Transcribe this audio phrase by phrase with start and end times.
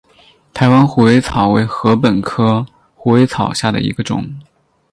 [0.51, 2.65] 台湾虎尾草为禾本科
[2.95, 4.33] 虎尾草下的一个种。